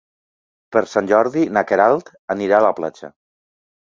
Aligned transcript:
Per 0.75 0.81
Sant 0.93 1.09
Jordi 1.11 1.43
na 1.57 1.63
Queralt 1.71 2.11
anirà 2.37 2.57
a 2.61 2.65
la 2.67 2.75
platja. 2.79 3.13